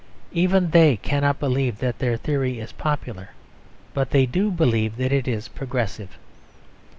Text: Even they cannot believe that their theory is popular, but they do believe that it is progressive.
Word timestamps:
Even 0.31 0.71
they 0.71 0.97
cannot 0.97 1.39
believe 1.39 1.77
that 1.77 1.99
their 1.99 2.17
theory 2.17 2.57
is 2.59 2.71
popular, 2.71 3.29
but 3.93 4.09
they 4.09 4.25
do 4.25 4.49
believe 4.49 4.97
that 4.97 5.11
it 5.11 5.27
is 5.27 5.47
progressive. 5.47 6.17